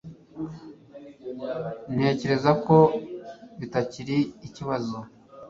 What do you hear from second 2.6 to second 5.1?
ko bitakiri ikibazo.